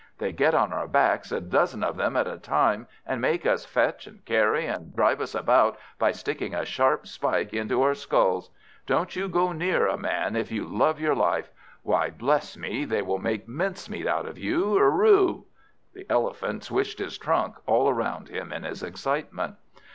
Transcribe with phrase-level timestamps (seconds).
[0.17, 3.65] They get on our backs, a dozen of them at a time, and make us
[3.65, 8.49] fetch, and carry, and drive us about by sticking a sharp spike into our skulls.
[8.87, 11.51] Don't you go near a Man, if you love your life;
[11.83, 14.73] why, bless me, they will make mincemeat of you!
[14.75, 15.45] Hooroo!"
[15.93, 19.57] The Elephant swished his trunk all round him in his excitement.